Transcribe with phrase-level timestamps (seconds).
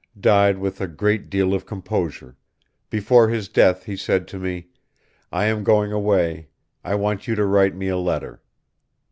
[0.19, 2.35] Died with a great deel of composure,
[2.89, 4.69] before his death he said to me
[5.31, 6.47] 'I am going away
[6.83, 8.41] I want you to write me a letter.'